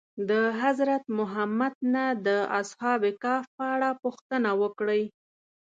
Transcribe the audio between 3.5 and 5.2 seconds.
په اړه پوښتنه وکړئ.